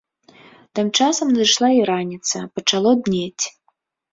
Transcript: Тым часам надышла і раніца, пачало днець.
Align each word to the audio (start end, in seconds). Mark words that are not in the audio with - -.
Тым 0.77 0.87
часам 0.99 1.27
надышла 1.35 1.69
і 1.81 1.83
раніца, 1.91 2.37
пачало 2.57 2.91
днець. 3.07 3.45